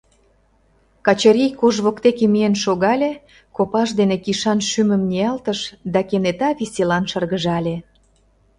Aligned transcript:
Качырий 1.05 1.51
кож 1.59 1.75
воктеке 1.85 2.25
миен 2.33 2.55
шогале, 2.63 3.11
копаж 3.55 3.89
дене 3.99 4.15
кишан 4.25 4.59
шӱмым 4.69 5.01
ниялтыш 5.09 5.59
да 5.93 5.99
кенета 6.09 6.49
веселан 6.59 7.03
шыргыжале. 7.11 7.75